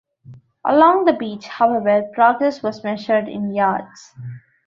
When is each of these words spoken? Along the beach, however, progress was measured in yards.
Along 0.65 1.05
the 1.05 1.13
beach, 1.13 1.45
however, 1.47 2.01
progress 2.11 2.63
was 2.63 2.83
measured 2.83 3.27
in 3.27 3.53
yards. 3.53 4.15